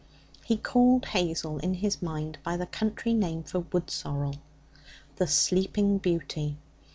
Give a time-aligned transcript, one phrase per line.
[0.43, 4.33] He called Hazel in his mind by the country name for wood sorrel
[5.17, 6.57] the Sleeping Beauty.